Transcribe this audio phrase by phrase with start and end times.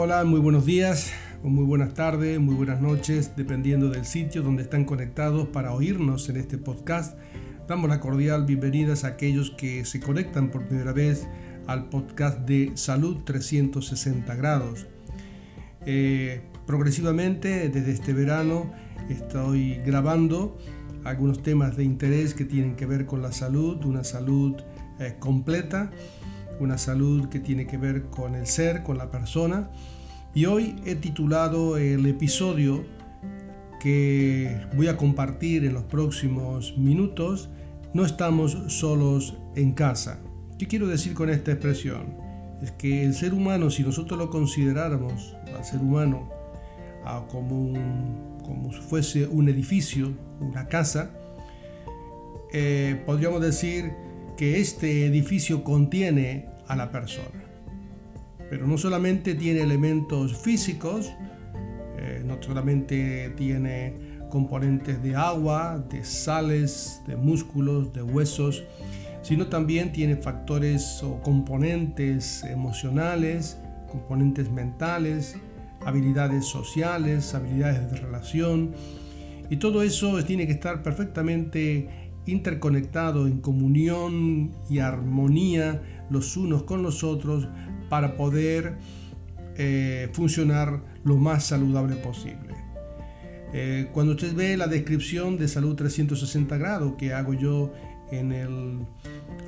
[0.00, 1.10] Hola, muy buenos días,
[1.42, 6.28] o muy buenas tardes, muy buenas noches, dependiendo del sitio donde están conectados para oírnos
[6.28, 7.18] en este podcast.
[7.66, 11.26] Damos la cordial bienvenida a aquellos que se conectan por primera vez
[11.66, 14.86] al podcast de Salud 360 grados.
[15.84, 18.72] Eh, progresivamente, desde este verano,
[19.08, 20.58] estoy grabando
[21.02, 24.62] algunos temas de interés que tienen que ver con la salud, una salud
[25.00, 25.90] eh, completa
[26.60, 29.70] una salud que tiene que ver con el ser, con la persona.
[30.34, 32.84] Y hoy he titulado el episodio
[33.80, 37.50] que voy a compartir en los próximos minutos,
[37.94, 40.18] No estamos solos en casa.
[40.58, 42.16] ¿Qué quiero decir con esta expresión?
[42.60, 46.28] Es que el ser humano, si nosotros lo consideráramos al ser humano
[47.28, 47.72] como,
[48.44, 51.10] como si fuese un edificio, una casa,
[52.52, 53.92] eh, podríamos decir
[54.38, 57.44] que este edificio contiene a la persona.
[58.48, 61.12] Pero no solamente tiene elementos físicos,
[61.98, 63.94] eh, no solamente tiene
[64.30, 68.62] componentes de agua, de sales, de músculos, de huesos,
[69.22, 73.58] sino también tiene factores o componentes emocionales,
[73.90, 75.34] componentes mentales,
[75.84, 78.72] habilidades sociales, habilidades de relación,
[79.50, 86.82] y todo eso tiene que estar perfectamente interconectado en comunión y armonía los unos con
[86.82, 87.48] los otros
[87.88, 88.76] para poder
[89.56, 92.54] eh, funcionar lo más saludable posible.
[93.52, 97.72] Eh, cuando usted ve la descripción de salud 360 grados que hago yo
[98.10, 98.86] en el,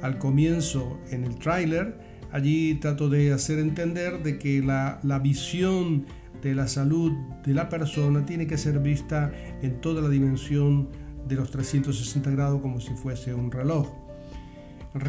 [0.02, 1.98] al comienzo en el tráiler,
[2.32, 6.06] allí trato de hacer entender de que la, la visión
[6.42, 7.12] de la salud
[7.44, 9.32] de la persona tiene que ser vista
[9.62, 10.88] en toda la dimensión
[11.26, 13.88] de los 360 grados como si fuese un reloj.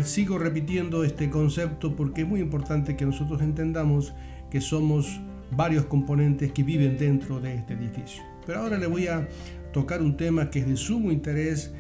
[0.04, 4.14] Sigo repitiendo este concepto porque es muy importante que nosotros entendamos
[4.50, 5.20] que somos
[5.52, 8.24] varios componentes que viven dentro de este edificio.
[8.46, 9.28] Pero ahora le voy a
[9.74, 11.74] tocar un tema que es de sumo interés,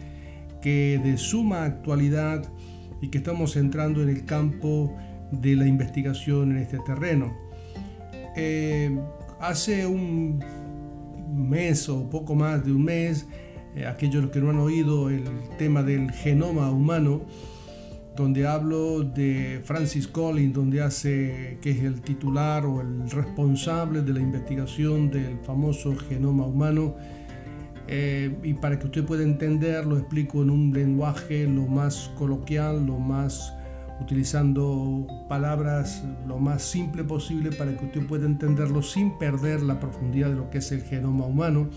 [0.62, 2.52] que de suma actualidad
[3.02, 4.96] y que estamos entrando en el campo
[5.32, 7.36] de la investigación en este terreno.
[8.36, 8.98] Eh,
[9.40, 10.44] hace un
[11.34, 13.28] mes o poco más de un mes
[13.76, 15.24] eh, aquellos que no han oído el
[15.58, 17.22] tema del genoma humano,
[18.16, 24.14] donde hablo de Francis Collins, donde hace que es el titular o el responsable de
[24.14, 26.96] la investigación del famoso genoma humano.
[27.88, 32.86] Eh, y para que usted pueda entender, lo explico en un lenguaje lo más coloquial,
[32.86, 33.54] lo más
[34.02, 40.30] utilizando palabras lo más simple posible para que usted pueda entenderlo sin perder la profundidad
[40.30, 41.70] de lo que es el genoma humano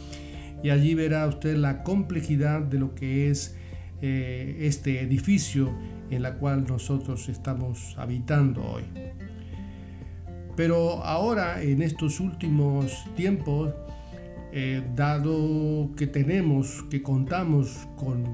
[0.64, 3.54] y allí verá usted la complejidad de lo que es
[4.00, 5.70] eh, este edificio
[6.10, 8.84] en la cual nosotros estamos habitando hoy.
[10.56, 13.74] Pero ahora, en estos últimos tiempos,
[14.52, 18.24] eh, dado que tenemos, que contamos con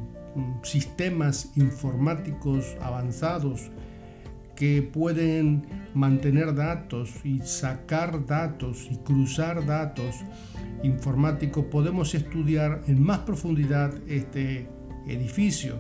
[0.63, 3.73] sistemas informáticos avanzados,
[4.55, 10.15] que pueden mantener datos y sacar datos y cruzar datos
[10.83, 14.69] informáticos, podemos estudiar en más profundidad este
[15.07, 15.77] edificio.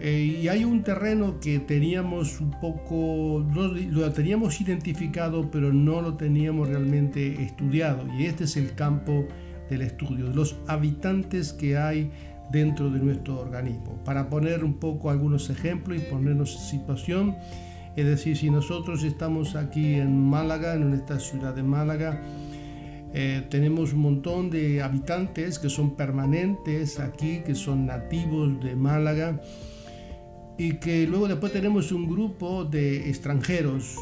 [0.00, 6.14] Eh, y hay un terreno que teníamos un poco, lo teníamos identificado, pero no lo
[6.14, 8.06] teníamos realmente estudiado.
[8.16, 9.26] Y este es el campo
[9.68, 12.10] del estudio, los habitantes que hay
[12.50, 13.98] dentro de nuestro organismo.
[14.04, 17.36] Para poner un poco algunos ejemplos y ponernos en situación,
[17.96, 22.22] es decir, si nosotros estamos aquí en Málaga, en esta ciudad de Málaga,
[23.14, 29.40] eh, tenemos un montón de habitantes que son permanentes aquí, que son nativos de Málaga,
[30.58, 33.96] y que luego después tenemos un grupo de extranjeros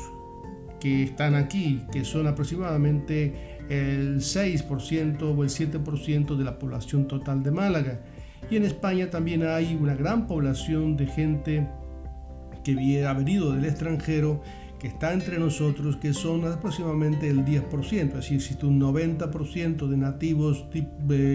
[0.81, 7.43] que están aquí, que son aproximadamente el 6% o el 7% de la población total
[7.43, 8.01] de Málaga.
[8.51, 11.69] Y en España también hay una gran población de gente
[12.65, 14.43] que ha venido del extranjero,
[14.79, 17.93] que está entre nosotros, que son aproximadamente el 10%.
[17.93, 20.67] Es decir, existe un 90% de nativos,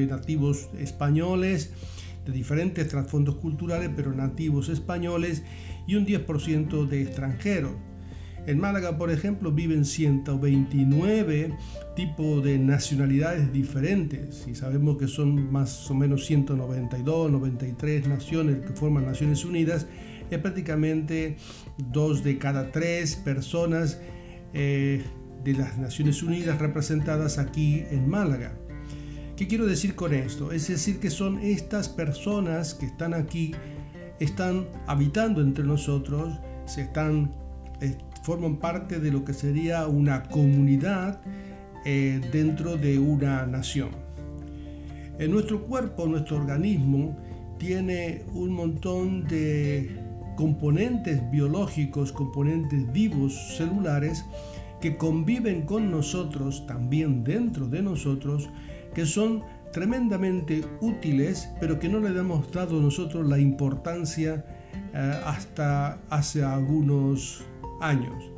[0.08, 1.74] nativos españoles,
[2.26, 5.44] de diferentes trasfondos culturales, pero nativos españoles,
[5.88, 7.74] y un 10% de extranjeros.
[8.48, 11.54] En Málaga, por ejemplo, viven 129
[11.96, 18.74] tipos de nacionalidades diferentes y sabemos que son más o menos 192, 93 naciones que
[18.74, 19.86] forman Naciones Unidas.
[20.32, 21.36] Es prácticamente
[21.78, 24.00] dos de cada tres personas
[24.54, 25.04] eh,
[25.44, 28.54] de las Naciones Unidas representadas aquí en Málaga.
[29.36, 30.52] ¿Qué quiero decir con esto?
[30.54, 33.54] Es decir, que son estas personas que están aquí,
[34.20, 37.32] están habitando entre nosotros, se están
[37.82, 41.20] eh, forman parte de lo que sería una comunidad
[41.86, 43.90] eh, dentro de una nación.
[45.20, 47.18] En nuestro cuerpo, nuestro organismo,
[47.58, 50.01] tiene un montón de
[50.36, 54.26] componentes biológicos, componentes vivos, celulares,
[54.80, 58.50] que conviven con nosotros, también dentro de nosotros,
[58.94, 64.46] que son tremendamente útiles, pero que no le hemos dado nosotros la importancia
[64.94, 67.44] eh, hasta hace algunos
[67.80, 68.32] años.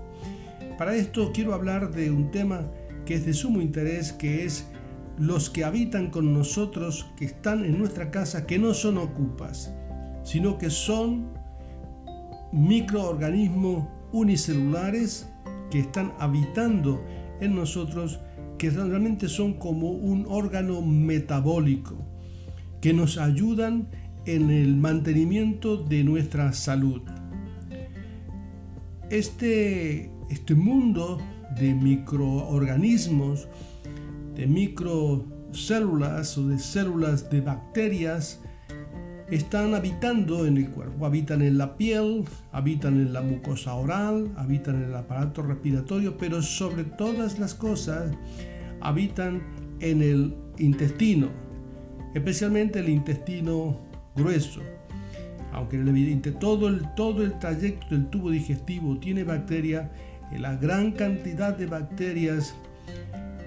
[0.77, 2.67] Para esto quiero hablar de un tema
[3.05, 4.67] que es de sumo interés, que es
[5.17, 9.73] los que habitan con nosotros, que están en nuestra casa, que no son ocupas,
[10.23, 11.31] sino que son
[12.53, 15.27] microorganismos unicelulares
[15.71, 17.03] que están habitando
[17.41, 18.19] en nosotros,
[18.59, 21.95] que realmente son como un órgano metabólico,
[22.79, 23.89] que nos ayudan
[24.25, 27.01] en el mantenimiento de nuestra salud.
[29.09, 31.19] Este, este mundo
[31.59, 33.47] de microorganismos,
[34.35, 38.42] de microcélulas o de células de bacterias,
[39.33, 44.75] están habitando en el cuerpo, habitan en la piel, habitan en la mucosa oral, habitan
[44.75, 48.11] en el aparato respiratorio, pero sobre todas las cosas
[48.79, 49.41] habitan
[49.79, 51.29] en el intestino,
[52.13, 53.79] especialmente el intestino
[54.15, 54.61] grueso.
[55.51, 59.89] Aunque en el evidente todo el, todo el trayecto del tubo digestivo tiene bacterias,
[60.37, 62.53] la gran cantidad de bacterias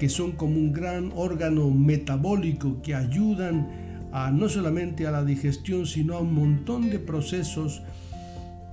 [0.00, 5.87] que son como un gran órgano metabólico que ayudan a, no solamente a la digestión,
[5.87, 7.82] sino a un montón de procesos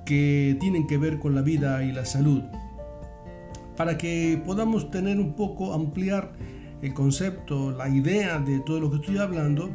[0.05, 2.41] que tienen que ver con la vida y la salud.
[3.77, 6.33] Para que podamos tener un poco, ampliar
[6.81, 9.69] el concepto, la idea de todo lo que estoy hablando,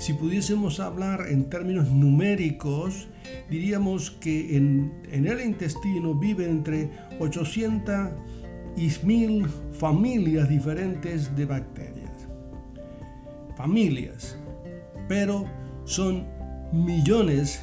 [0.00, 3.08] si pudiésemos hablar en términos numéricos,
[3.50, 8.08] diríamos que en, el intestino viven entre 800
[8.78, 12.28] y 1000 familias diferentes de bacterias.
[13.56, 14.38] Familias,
[15.10, 15.44] pero
[15.86, 16.24] son
[16.72, 17.60] millones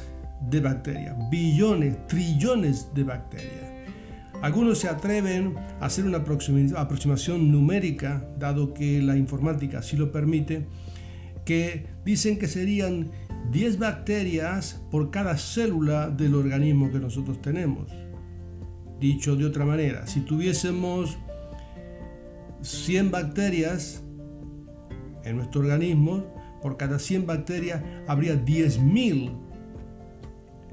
[0.50, 3.72] de bacterias, billones, trillones de bacterias.
[4.42, 10.66] Algunos se atreven a hacer una aproximación numérica, dado que la informática así lo permite,
[11.46, 13.12] que dicen que serían
[13.50, 17.90] 10 bacterias por cada célula del organismo que nosotros tenemos.
[19.00, 21.16] Dicho de otra manera, si tuviésemos
[22.60, 24.02] 100 bacterias
[25.24, 29.32] en nuestro organismo, por cada 100 bacterias habría 10.000.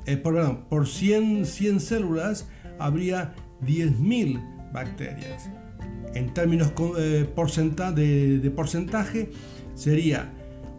[0.06, 2.48] Eh, perdón, por 100, 100 células
[2.80, 5.50] habría 10.000 bacterias.
[6.14, 7.28] En términos eh,
[7.96, 9.32] de, de porcentaje,
[9.74, 10.32] sería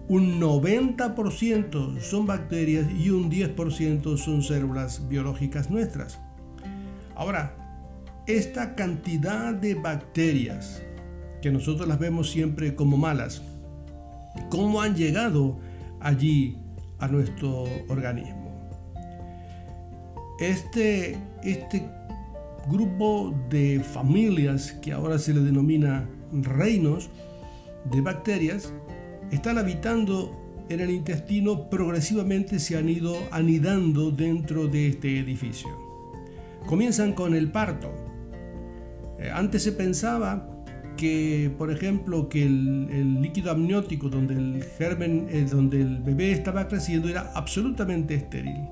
[0.08, 6.20] un 90% son bacterias y un 10% son células biológicas nuestras.
[7.16, 7.56] Ahora,
[8.26, 10.82] esta cantidad de bacterias,
[11.42, 13.42] que nosotros las vemos siempre como malas,
[14.48, 15.58] ¿cómo han llegado
[16.00, 16.56] allí
[16.98, 18.46] a nuestro organismo?
[20.40, 21.88] Este, este
[22.68, 27.10] grupo de familias que ahora se le denomina reinos
[27.90, 28.72] de bacterias
[29.30, 35.68] están habitando en el intestino progresivamente se han ido anidando dentro de este edificio.
[36.66, 37.92] Comienzan con el parto.
[39.18, 40.55] Eh, antes se pensaba
[40.96, 46.68] que, por ejemplo, que el, líquido amniótico donde el germen, eh, donde el bebé estaba
[46.68, 48.68] creciendo era absolutamente estéril.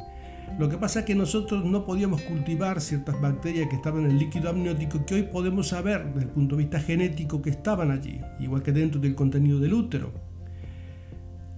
[0.59, 4.19] Lo que pasa es que nosotros no podíamos cultivar ciertas bacterias que estaban en el
[4.19, 8.21] líquido amniótico que hoy podemos saber desde el punto de vista genético que estaban allí,
[8.39, 10.13] igual que dentro del contenido del útero.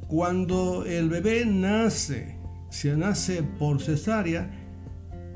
[0.08, 2.36] Cuando el bebé nace,
[2.70, 4.55] se nace por cesárea,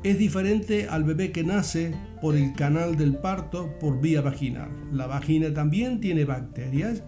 [0.03, 4.71] es diferente al bebé que nace por el canal del parto por vía vaginal.
[4.93, 7.03] La vagina también tiene bacterias,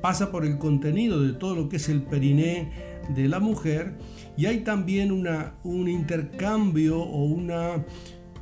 [0.00, 2.70] pasa por el contenido de todo lo que es el periné
[3.14, 3.98] de la mujer
[4.36, 7.84] y hay también una, un intercambio o una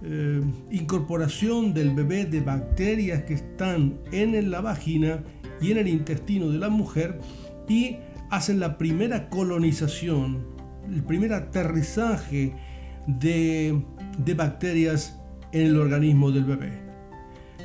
[0.05, 0.40] eh,
[0.71, 5.25] incorporación del bebé de bacterias que están en la vagina
[5.61, 7.19] y en el intestino de la mujer
[7.69, 7.97] y
[8.31, 10.47] hacen la primera colonización,
[10.88, 12.55] el primer aterrizaje
[13.09, 13.83] de,
[14.37, 15.19] bacterias
[15.53, 16.73] en el organismo del bebé.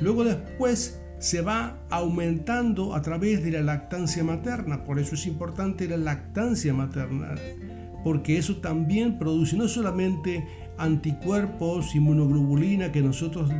[0.00, 5.86] Luego después se va aumentando a través de la lactancia materna, por eso es importante
[5.86, 7.34] la lactancia materna,
[8.02, 10.44] porque eso también produce no solamente
[10.76, 13.50] anticuerpos, inmunoglobulina que nosotros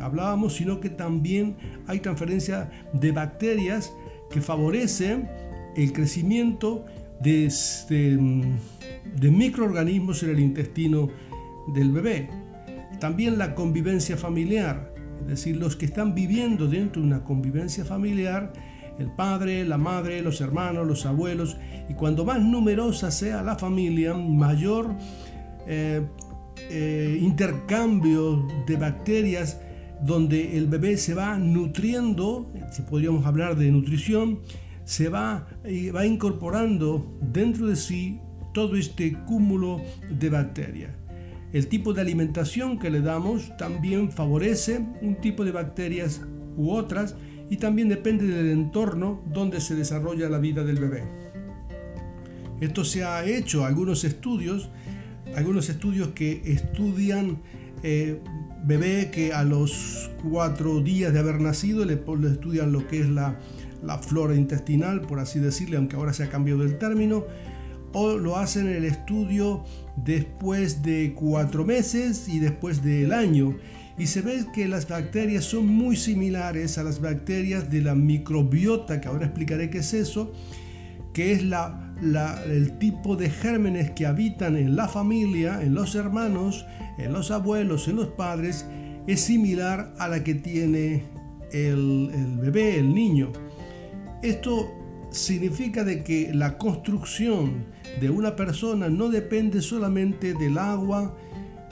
[0.00, 1.56] hablábamos, sino que también
[1.86, 3.92] hay transferencia de bacterias
[4.30, 5.28] que favorecen
[5.76, 6.84] el crecimiento
[7.20, 7.50] de,
[9.20, 11.08] microorganismos en el intestino
[11.68, 12.28] del bebé.
[12.98, 18.52] También la convivencia familiar, es decir, los que están viviendo dentro de una convivencia familiar,
[18.98, 21.56] el padre, la madre, los hermanos, los abuelos,
[21.88, 24.94] y cuando más numerosa sea la familia, mayor
[25.66, 26.02] eh,
[26.68, 29.58] eh, intercambio de bacterias
[30.02, 34.40] donde el bebé se va nutriendo, si podríamos hablar de nutrición,
[34.84, 35.46] se va,
[35.94, 38.20] va incorporando dentro de sí
[38.52, 40.99] todo este cúmulo de bacterias.
[41.52, 46.22] El tipo de alimentación que le damos también favorece un tipo de bacterias
[46.56, 47.16] u otras
[47.48, 51.02] y también depende del entorno donde se desarrolla la vida del bebé.
[52.60, 54.70] Esto se ha hecho algunos estudios,
[55.34, 57.42] algunos estudios que estudian
[57.82, 58.20] eh,
[58.64, 63.38] bebé que a los cuatro días de haber nacido le estudian lo que es la
[63.82, 67.24] la flora intestinal, por así decirle, aunque ahora se ha cambiado el término,
[67.92, 69.64] o lo hacen en el estudio
[69.96, 73.56] después de cuatro meses y después del año.
[73.98, 79.00] Y se ve que las bacterias son muy similares a las bacterias de la microbiota,
[79.00, 80.32] que ahora explicaré qué es eso,
[81.12, 81.92] que es la,
[82.46, 86.64] el tipo de gérmenes que habitan en la familia, en los hermanos,
[86.98, 88.64] en los abuelos, en los padres,
[89.06, 91.04] es similar a la que tiene
[91.52, 93.32] el, el bebé, el niño.
[94.22, 94.79] Esto
[95.10, 97.66] significa de que la construcción
[98.00, 101.16] de una persona no depende solamente del agua,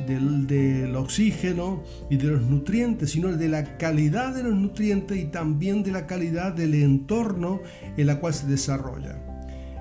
[0.07, 5.83] del, oxígeno y de los nutrientes, sino de la calidad de los nutrientes y también
[5.83, 7.61] de la calidad del entorno
[7.97, 9.19] en la cual se desarrolla.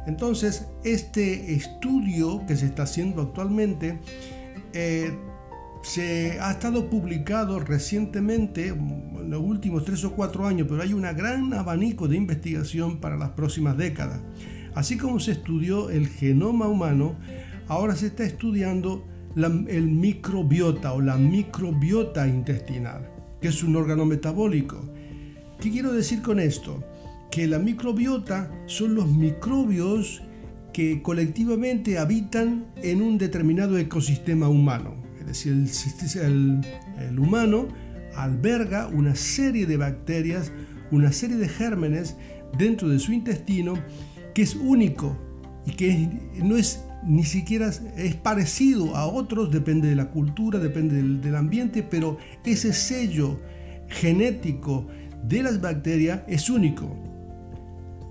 [0.06, 4.00] Entonces, este estudio que se está haciendo actualmente
[4.74, 5.12] eh,
[5.81, 11.01] se ha estado publicado recientemente, en los últimos tres o cuatro años, pero hay un
[11.01, 14.19] gran abanico de investigación para las próximas décadas.
[14.75, 17.15] Así como se estudió el genoma humano,
[17.67, 19.05] ahora se está estudiando
[19.36, 23.10] el microbiota o la microbiota intestinal,
[23.41, 24.79] que es un órgano metabólico.
[25.60, 26.84] ¿Qué quiero decir con esto?
[27.31, 30.22] Que la microbiota son los microbios
[30.74, 35.53] que colectivamente habitan en un determinado ecosistema humano decir,
[36.22, 37.67] el, humano
[38.15, 40.51] alberga una serie de bacterias,
[40.91, 42.15] una serie de gérmenes
[42.57, 43.75] dentro de su intestino
[44.34, 45.17] que es único
[45.65, 46.10] y que
[46.41, 51.36] no es ni siquiera es parecido a otros, depende de la cultura, depende del, del,
[51.36, 53.39] ambiente, pero ese sello
[53.88, 54.88] genético
[55.24, 56.88] de las bacterias es único.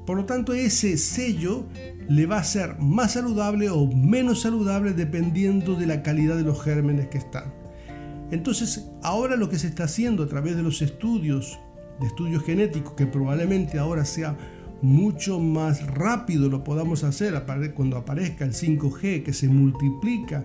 [0.07, 1.67] Por lo tanto, ese sello
[2.09, 6.63] le va a ser más saludable o menos saludable dependiendo de la calidad de los
[6.63, 7.53] gérmenes que están.
[8.31, 11.59] Entonces, ahora lo que se está haciendo a través de los estudios,
[12.01, 14.37] de estudios genéticos, que probablemente ahora sea
[14.83, 17.43] mucho más rápido lo podamos hacer
[17.75, 20.45] cuando aparezca el 5G, que se multiplica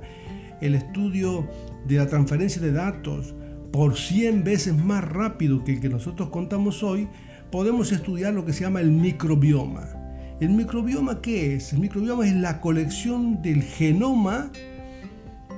[0.62, 1.48] el estudio
[1.88, 3.36] de la transferencia de datos
[3.72, 7.08] por 100 veces más rápido que el que nosotros contamos hoy,
[7.52, 10.01] podemos estudiar lo que se llama el microbioma.
[10.42, 11.72] ¿El microbioma qué es?
[11.72, 14.52] El microbioma es la colección del genoma,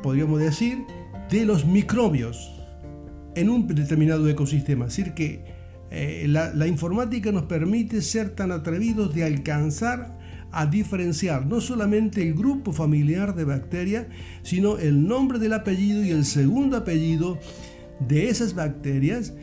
[0.02, 0.80] podríamos decir,
[1.30, 2.62] de los microbios
[3.34, 4.88] en un determinado ecosistema.
[4.88, 5.46] Es decir, que
[5.90, 10.20] eh, la, la informática nos permite ser tan atrevidos de alcanzar
[10.52, 14.08] a diferenciar no solamente el grupo familiar de bacterias,
[14.42, 17.40] sino el nombre del apellido y el segundo apellido
[18.06, 19.34] de esas bacterias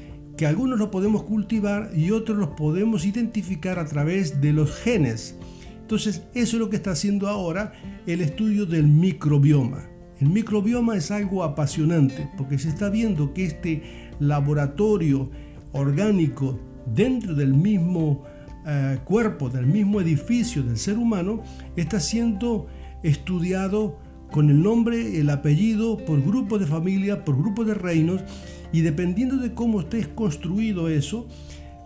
[0.40, 5.36] que algunos los podemos cultivar y otros los podemos identificar a través de los genes.
[5.82, 7.74] Entonces, eso es lo que está haciendo ahora
[8.06, 9.86] el estudio del microbioma.
[10.18, 13.82] El microbioma es algo apasionante porque se está viendo que este
[14.18, 15.30] laboratorio
[15.72, 18.24] orgánico dentro del mismo
[18.66, 21.42] eh, cuerpo, del mismo edificio del ser humano,
[21.76, 22.66] está siendo
[23.02, 23.98] estudiado
[24.30, 28.22] con el nombre, el apellido, por grupo de familia, por grupo de reinos,
[28.72, 31.28] y dependiendo de cómo esté construido eso,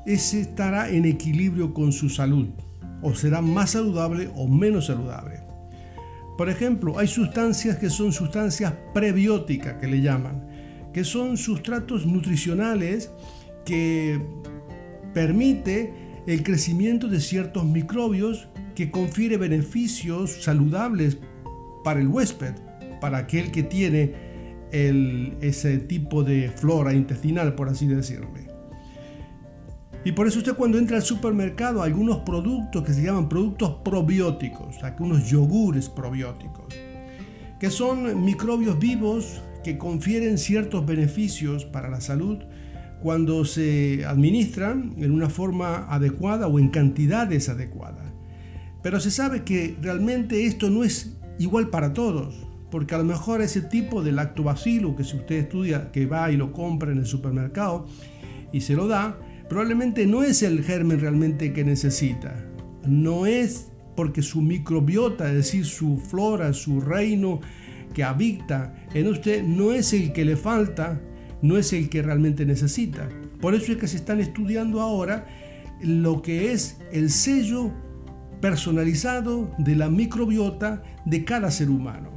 [0.07, 2.49] ese estará en equilibrio con su salud,
[3.03, 5.41] o será más saludable o menos saludable.
[6.37, 10.49] Por ejemplo, hay sustancias que son sustancias prebióticas, que le llaman,
[10.93, 13.11] que son sustratos nutricionales
[13.65, 14.21] que
[15.13, 15.93] permite
[16.27, 21.19] el crecimiento de ciertos microbios que confiere beneficios saludables
[21.85, 22.55] para el huésped,
[23.01, 24.24] para aquel que tiene
[24.75, 28.29] ese tipo de flora intestinal, por así decirlo.
[30.05, 34.83] Y por eso usted cuando entra al supermercado, algunos productos que se llaman productos probióticos,
[34.83, 36.75] algunos yogures probióticos,
[37.59, 42.39] que son microbios vivos que confieren ciertos beneficios para la salud
[43.03, 48.13] cuando se administran en una forma adecuada o en cantidades adecuadas.
[48.83, 52.35] Pero se sabe que realmente esto no es igual para todos,
[52.75, 56.37] porque a lo mejor ese tipo de lactobacilo que si usted estudia, que va y
[56.37, 57.87] lo compra en el supermercado
[58.53, 59.17] y se lo da,
[59.49, 62.35] probablemente no es el germen realmente que necesita.
[62.85, 67.41] No es porque su microbiota, es decir, su flora, su reino
[67.95, 71.01] que habita en usted, no es el que le falta,
[71.43, 73.09] no es el que realmente necesita.
[73.41, 75.29] Por eso es que se están estudiando ahora
[75.81, 77.71] lo que es el sello
[78.41, 82.14] personalizado de la microbiota de cada ser humano.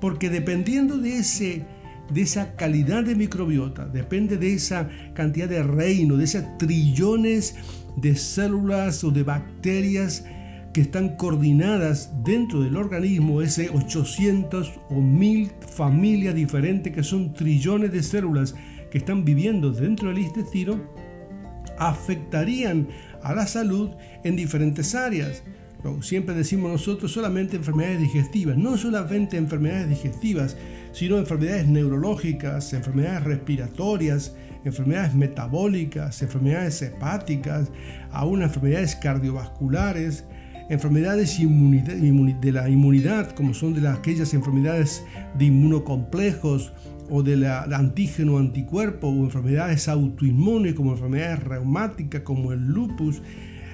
[0.00, 1.64] Porque dependiendo de ese
[2.12, 7.54] de esa calidad de microbiota, depende de esa cantidad de reino, de esas trillones
[7.96, 10.24] de células o de bacterias
[10.72, 17.92] que están coordinadas dentro del organismo, ese 800 o 1000 familias diferentes que son trillones
[17.92, 18.54] de células
[18.90, 20.80] que están viviendo dentro del intestino,
[21.78, 22.88] afectarían
[23.22, 23.90] a la salud
[24.24, 25.42] en diferentes áreas.
[26.00, 30.56] Siempre decimos nosotros solamente enfermedades digestivas, no solamente enfermedades digestivas,
[30.92, 37.70] sino enfermedades neurológicas, enfermedades respiratorias, enfermedades metabólicas, enfermedades hepáticas,
[38.10, 40.24] aún enfermedades cardiovasculares,
[40.68, 45.04] enfermedades de la inmunidad, como son de aquellas enfermedades
[45.38, 46.72] de inmunocomplejos
[47.08, 53.22] o de la, antígeno anticuerpo o enfermedades autoinmunes como enfermedades reumáticas como el lupus,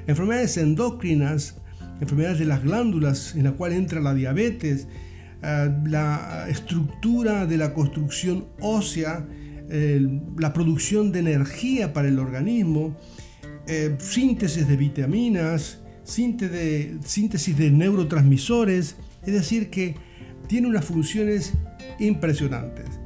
[0.07, 1.61] enfermedades endocrinas,
[2.05, 4.87] enfermedades de las glándulas en la cual entra la diabetes,
[5.43, 9.27] eh, la estructura de la construcción ósea,
[10.37, 12.95] la producción de energía para el organismo,
[13.67, 19.95] eh, síntesis de vitaminas, síntesis de neurotransmisores, es decir, que
[20.49, 21.55] tiene unas funciones
[21.99, 23.01] impresionantes.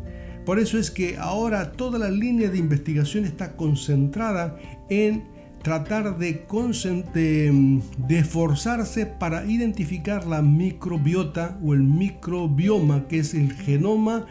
[0.44, 4.58] Por eso es que ahora toda la línea de investigación está concentrada
[4.88, 5.24] en
[5.62, 6.44] tratar de,
[7.14, 14.27] de, esforzarse para identificar la microbiota o el microbioma, que es el genoma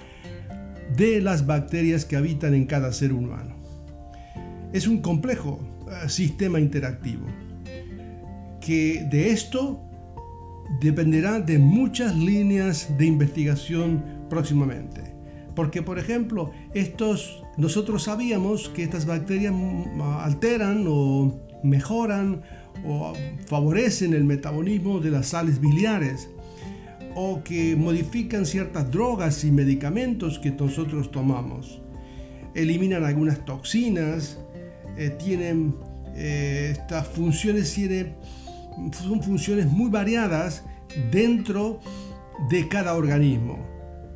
[0.96, 3.56] de las bacterias que habitan en cada ser humano.
[4.74, 7.26] Es un complejo eh, sistema interactivo
[8.60, 9.82] que de esto
[10.82, 15.16] dependerá de muchas líneas de investigación próximamente.
[15.56, 19.54] Porque, por ejemplo, estos, nosotros sabíamos que estas bacterias
[20.20, 22.44] alteran o mejoran
[22.86, 23.14] o
[23.48, 26.30] favorecen el metabolismo de las sales biliares
[27.16, 31.82] o que modifican ciertas drogas y medicamentos que nosotros tomamos.
[32.54, 34.38] Eliminan algunas toxinas,
[34.96, 35.76] eh, tienen
[36.16, 37.76] eh, estas funciones,
[39.04, 40.64] son funciones muy variadas
[41.12, 41.80] dentro
[42.52, 43.66] de cada organismo.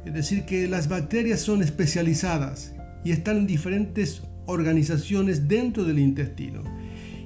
[0.05, 6.63] Es decir, que las bacterias son especializadas y están en diferentes organizaciones dentro del intestino.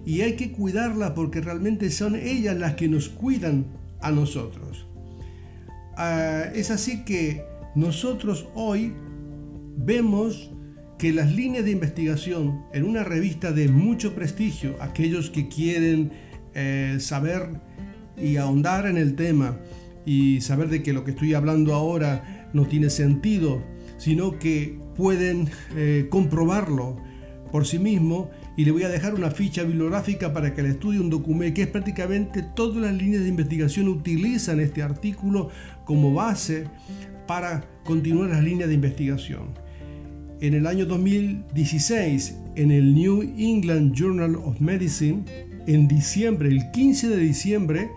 [0.06, 3.66] Y hay que cuidarlas porque realmente son ellas las que nos cuidan
[4.02, 4.86] a nosotros.
[5.98, 7.44] Ah, es así que
[7.76, 8.94] nosotros hoy
[9.78, 10.52] vemos
[10.98, 16.12] que las líneas de investigación en una revista de mucho prestigio, aquellos que quieren
[16.54, 17.62] eh, saber
[18.18, 19.58] y ahondar en el tema
[20.06, 23.62] y saber de que lo que estoy hablando ahora no tiene sentido
[23.98, 26.98] sino que pueden eh, comprobarlo
[27.52, 31.00] por sí mismo y le voy a dejar una ficha bibliográfica para que le estudie
[31.00, 35.50] un documento que es prácticamente todas las líneas de investigación utilizan este artículo
[35.86, 36.66] como base
[37.28, 39.54] para continuar las líneas de investigación.
[40.42, 45.24] En el año 2016, en el New England Journal of Medicine,
[45.66, 47.90] en diciembre, el 15 de diciembre,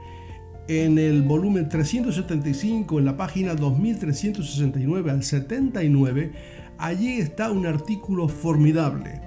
[0.68, 6.32] en el volumen 375, en la página 2369 al 79,
[6.76, 9.22] allí está un artículo formidable,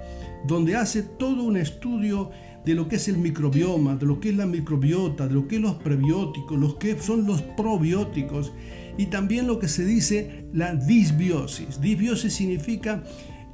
[0.46, 2.30] donde hace todo un estudio
[2.64, 5.56] de lo que es el microbioma, de lo que es la microbiota, de lo que
[5.56, 8.52] es los prebióticos, lo que son los probióticos
[8.96, 11.80] y también lo que se dice la disbiosis.
[11.80, 13.02] Disbiosis significa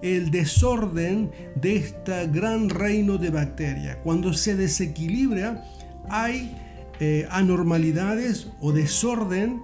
[0.03, 3.97] el desorden de este gran reino de bacterias.
[4.05, 5.65] Cuando se desequilibra
[6.11, 6.55] hay
[7.01, 9.63] eh, anormalidades o desorden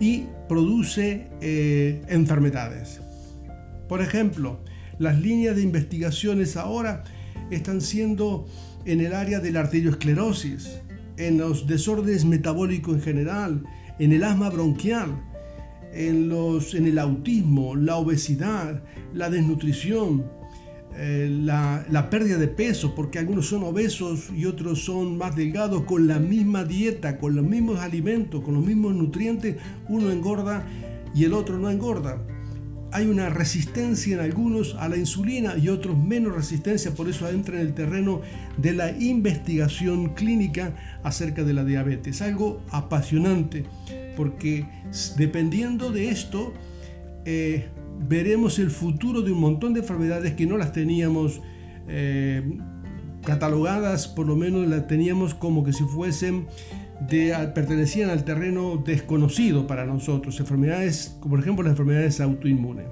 [0.00, 3.00] y produce eh, enfermedades.
[3.88, 4.60] Por ejemplo,
[4.98, 7.04] las líneas de investigaciones ahora
[7.50, 8.46] están siendo
[8.84, 10.80] en el área de la arteriosclerosis,
[11.16, 13.64] en los desórdenes metabólicos en general,
[13.98, 15.22] en el asma bronquial,
[15.92, 18.82] en, los, en el autismo, la obesidad,
[19.14, 20.24] la desnutrición,
[21.00, 26.08] eh, la, pérdida de peso, porque algunos son obesos y otros son más delgados, con
[26.08, 29.56] la misma dieta, con los mismos alimentos, con los mismos nutrientes,
[29.88, 30.66] uno engorda
[31.14, 32.20] y el otro no engorda.
[32.90, 37.60] Hay una resistencia en algunos a la insulina y otros menos resistencia, por eso entra
[37.60, 38.22] en el terreno
[38.56, 42.22] de la investigación clínica acerca de la diabetes.
[42.22, 43.66] Algo apasionante,
[44.16, 44.66] porque
[45.16, 46.52] dependiendo de esto,
[47.24, 51.40] eh, veremos el futuro de un montón de enfermedades que no las teníamos
[51.88, 52.42] eh,
[53.24, 56.46] catalogadas, por lo menos las teníamos como que si fuesen
[57.08, 62.86] de, pertenecían al terreno desconocido para nosotros, enfermedades, como por ejemplo las enfermedades autoinmunes.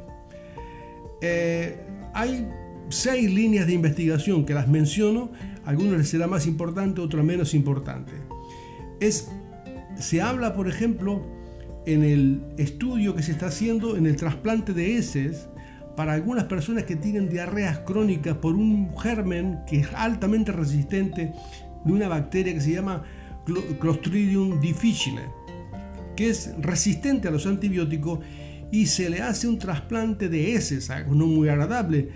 [1.23, 1.79] Eh,
[2.13, 2.49] hay
[2.89, 5.31] seis líneas de investigación que las menciono,
[5.65, 8.13] algunas les será más importante, otras menos importante.
[9.01, 9.31] Es,
[9.97, 11.36] se habla, por ejemplo,
[11.87, 15.49] en el estudio que se está haciendo en el trasplante de heces
[15.97, 21.33] para algunas personas que tienen diarreas crónicas por un germen que es altamente resistente
[21.85, 23.05] de una bacteria que se llama
[23.81, 25.23] Clostridium difficile,
[26.17, 28.19] que es resistente a los antibióticos
[28.73, 32.11] y se le hace un trasplante de heces, algo no muy agradable,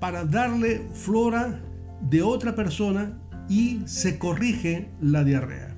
[0.00, 1.62] para darle flora
[2.02, 5.74] de otra persona y se corrige la diarrea.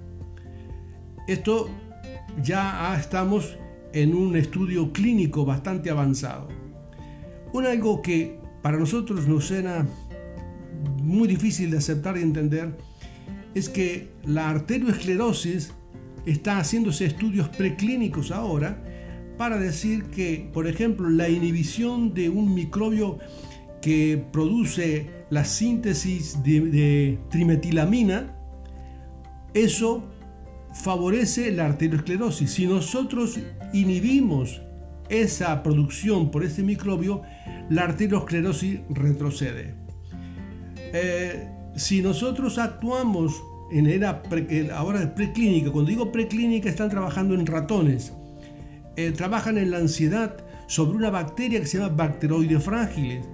[1.29, 1.69] Esto
[2.42, 3.57] ya estamos
[3.92, 6.48] en un estudio clínico bastante avanzado.
[7.53, 9.87] Un algo que para nosotros nos suena
[11.03, 12.77] muy difícil de aceptar y entender
[13.55, 15.72] es que la arterioesclerosis
[16.27, 18.85] está haciéndose estudios preclínicos ahora
[19.38, 23.18] para decir que, por ejemplo, la inhibición de un microbio
[23.81, 28.35] que produce la síntesis de, de trimetilamina,
[29.55, 30.05] eso
[30.79, 32.51] favorece la arteriosclerosis.
[32.51, 33.38] Si nosotros
[33.73, 34.62] inhibimos
[35.09, 37.23] esa producción por ese microbio,
[37.71, 39.75] la arteriosclerosis retrocede.
[40.93, 44.23] Eh, si nosotros actuamos en era
[44.75, 48.12] ahora preclínica, cuando digo preclínica están trabajando en ratones,
[48.97, 53.27] eh, trabajan en la ansiedad sobre una bacteria que se llama bacteroides frágiles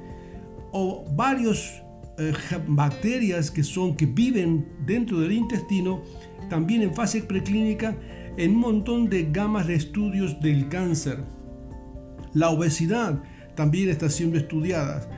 [0.72, 1.83] o varios
[2.18, 2.32] eh,
[2.68, 6.02] bacterias que son que viven dentro del intestino
[6.48, 7.96] también en fase preclínica
[8.36, 11.24] en un montón de gamas de estudios del cáncer.
[12.32, 13.22] La obesidad
[13.54, 15.08] también está siendo estudiada,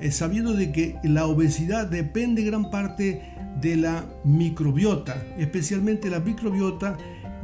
[0.00, 3.22] eh, sabiendo de que la obesidad depende gran parte
[3.60, 6.98] de la microbiota, especialmente la microbiota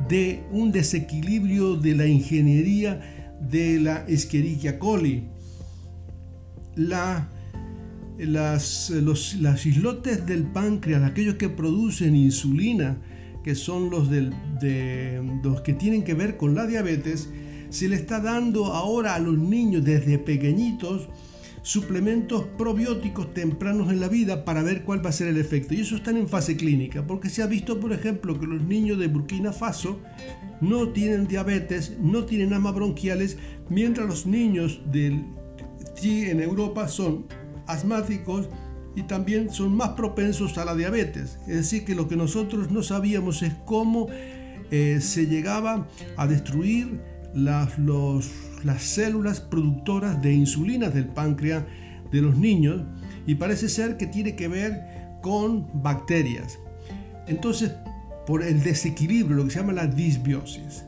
[0.09, 3.01] de un desequilibrio de la ingeniería
[3.40, 5.29] de la Escherichia coli.
[6.75, 7.29] La
[8.26, 12.98] las, los, las islotes del páncreas, aquellos que producen insulina,
[13.42, 17.30] que son los, del, de, los que tienen que ver con la diabetes,
[17.70, 21.09] se le está dando ahora a los niños desde pequeñitos
[21.62, 25.74] suplementos probióticos tempranos en la vida para ver cuál va a ser el efecto.
[25.74, 28.98] Y eso están en fase clínica, porque se ha visto, por ejemplo, que los niños
[28.98, 30.00] de Burkina Faso
[30.61, 35.24] no tienen diabetes, no tienen asma bronquiales, mientras los niños del,
[36.02, 37.26] en Europa son
[37.72, 38.48] asmáticos
[38.96, 41.38] y también son más propensos a la diabetes.
[41.46, 44.09] Es decir, que lo que nosotros no sabíamos es cómo
[44.70, 47.00] eh, se llegaba a destruir
[47.35, 47.78] las,
[48.64, 51.64] las células productoras de insulina del páncreas
[52.11, 52.83] de los niños
[53.26, 54.80] y parece ser que tiene que ver
[55.22, 56.59] con bacterias.
[57.28, 57.72] Entonces,
[58.26, 60.85] por el desequilibrio, lo que se llama la disbiosis.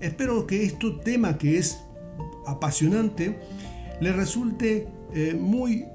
[0.00, 1.78] Espero que este tema que es
[2.46, 3.38] apasionante,
[4.00, 5.86] le resulte eh, muy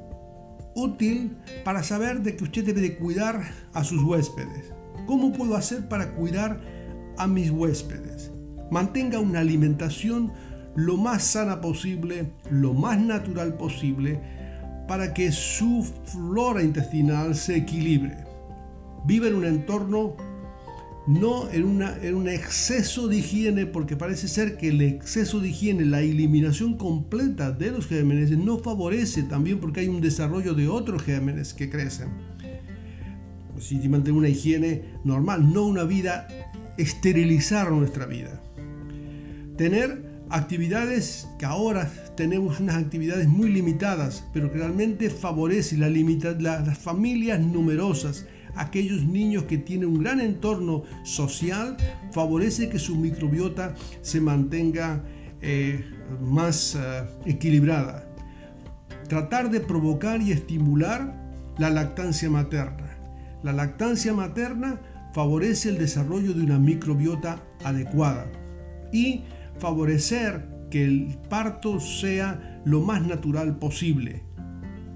[0.78, 1.36] útil
[1.66, 3.42] para saber de que usted debe de cuidar
[3.74, 4.72] a sus huéspedes.
[5.08, 6.62] ¿Cómo puedo hacer para cuidar
[7.18, 8.32] a mis huéspedes?
[8.70, 10.32] Mantenga una alimentación
[10.76, 14.22] lo más sana posible, lo más natural posible,
[14.88, 18.16] para que su flora intestinal se equilibre.
[19.06, 20.16] Vive en un entorno
[21.08, 25.50] no en, una, en, un exceso de higiene, porque parece ser que el exceso de
[25.50, 30.67] higiene, la eliminación completa de los gérmenes no favorece también porque hay un desarrollo de
[30.67, 32.10] otros gérmenes que crecen.
[33.54, 36.28] Pues si mantener una higiene normal, no una vida,
[36.78, 38.41] esterilizar nuestra vida.
[39.56, 46.78] Tener actividades que ahora tenemos unas actividades muy limitadas, pero que realmente favorece la las
[46.78, 51.78] familias numerosas, aquellos niños que tienen un gran entorno social,
[52.12, 55.04] favorece que su microbiota se mantenga
[55.42, 55.86] eh,
[56.22, 58.08] más eh, equilibrada.
[59.08, 61.14] Tratar de provocar y estimular
[61.58, 62.98] la lactancia materna.
[63.44, 64.82] La lactancia materna
[65.14, 68.28] favorece el desarrollo de una microbiota adecuada
[68.92, 69.24] y
[69.60, 74.24] favorecer que el parto sea lo más natural posible.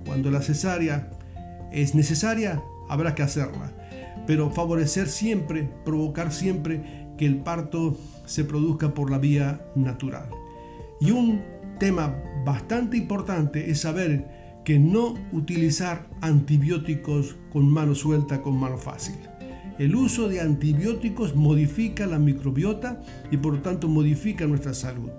[0.05, 1.09] Cuando la cesárea
[1.71, 3.71] es necesaria, habrá que hacerla,
[4.27, 10.29] pero favorecer siempre, provocar siempre que el parto se produzca por la vía natural.
[10.99, 11.41] Y un
[11.79, 12.13] tema
[12.45, 19.15] bastante importante es saber que no utilizar antibióticos con mano suelta, con mano fácil.
[19.79, 23.01] El uso de antibióticos modifica la microbiota
[23.31, 25.09] y por lo tanto modifica nuestra salud.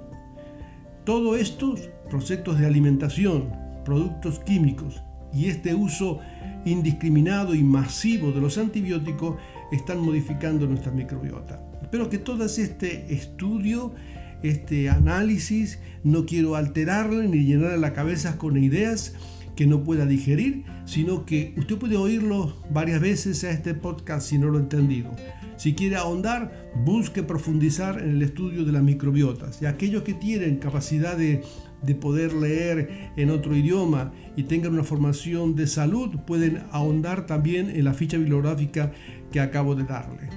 [1.05, 3.51] Todos estos procesos de alimentación,
[3.83, 5.03] productos químicos
[5.33, 6.21] y este uso
[6.65, 9.37] indiscriminado y masivo de los antibióticos
[9.71, 11.61] están modificando nuestra microbiota.
[11.83, 13.95] Espero que todo este estudio,
[14.43, 19.15] este análisis, no quiero alterarle ni llenarle la cabeza con ideas,
[19.57, 24.39] que no pueda digerir, sino que usted puede oírlo varias veces a este podcast si
[24.39, 25.11] no lo ha entendido.
[25.57, 29.61] Si quiere ahondar, busque profundizar en el estudio de las microbiotas.
[29.63, 31.43] Y aquellos que tienen capacidad de,
[31.83, 37.71] de poder leer en otro idioma y tengan una formación de salud, pueden ahondar también
[37.71, 38.93] en la ficha bibliográfica
[39.31, 40.29] que acabo de darle.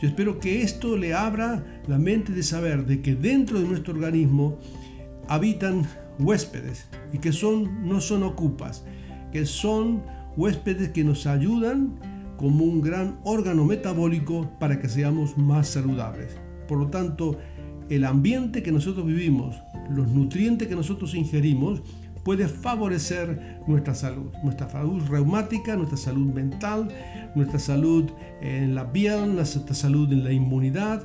[0.00, 3.94] Yo espero que esto le abra la mente de saber de que dentro de nuestro
[3.94, 4.58] organismo
[5.28, 5.86] habitan
[6.18, 8.84] huéspedes y que son, no son ocupas,
[9.32, 10.02] que son
[10.36, 11.98] huéspedes que nos ayudan
[12.36, 16.36] como un gran órgano metabólico para que seamos más saludables.
[16.68, 17.38] Por lo tanto,
[17.88, 19.56] el ambiente que nosotros vivimos,
[19.90, 21.82] los nutrientes que nosotros ingerimos,
[22.24, 26.88] puede favorecer nuestra salud, nuestra salud reumática, nuestra salud mental,
[27.36, 31.04] nuestra salud en la piel, nuestra salud en la inmunidad.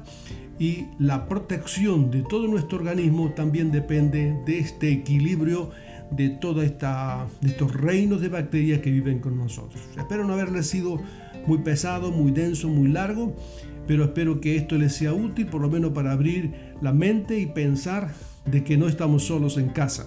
[0.58, 5.70] Y la protección de todo nuestro organismo también depende de este equilibrio
[6.12, 9.82] de todos estos reinos de bacterias que viven con nosotros.
[9.98, 11.00] Espero no haberles sido
[11.46, 13.36] muy pesado, muy denso, muy largo,
[13.92, 17.46] pero espero que esto les sea útil por lo menos para abrir la mente y
[17.46, 18.14] pensar
[18.46, 20.06] de que no estamos solos en casa,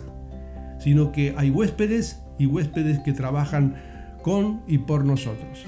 [0.78, 3.74] sino que hay huéspedes y huéspedes que trabajan
[4.22, 5.66] con y por nosotros.